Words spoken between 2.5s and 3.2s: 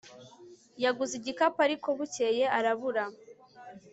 arabura